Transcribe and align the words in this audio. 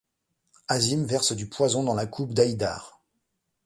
Azim 0.67 1.05
verse 1.05 1.31
du 1.33 1.47
poison 1.47 1.83
dans 1.83 1.93
la 1.93 2.07
coupe 2.07 2.33
d'Aïdar. 2.33 3.03